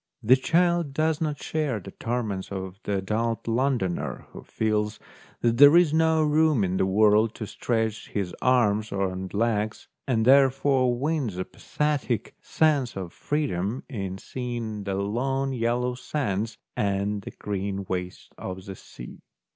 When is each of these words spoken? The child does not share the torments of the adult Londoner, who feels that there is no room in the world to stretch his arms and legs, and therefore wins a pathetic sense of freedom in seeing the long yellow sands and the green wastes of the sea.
The 0.23 0.35
child 0.35 0.95
does 0.95 1.21
not 1.21 1.37
share 1.43 1.79
the 1.79 1.91
torments 1.91 2.51
of 2.51 2.79
the 2.85 2.97
adult 2.97 3.47
Londoner, 3.47 4.25
who 4.31 4.41
feels 4.41 4.99
that 5.41 5.57
there 5.57 5.77
is 5.77 5.93
no 5.93 6.23
room 6.23 6.63
in 6.63 6.77
the 6.77 6.87
world 6.87 7.35
to 7.35 7.45
stretch 7.45 8.09
his 8.09 8.33
arms 8.41 8.91
and 8.91 9.31
legs, 9.31 9.89
and 10.07 10.25
therefore 10.25 10.97
wins 10.97 11.37
a 11.37 11.45
pathetic 11.45 12.33
sense 12.41 12.97
of 12.97 13.13
freedom 13.13 13.83
in 13.87 14.17
seeing 14.17 14.85
the 14.85 14.95
long 14.95 15.53
yellow 15.53 15.93
sands 15.93 16.57
and 16.75 17.21
the 17.21 17.29
green 17.29 17.85
wastes 17.87 18.29
of 18.39 18.65
the 18.65 18.75
sea. 18.75 19.19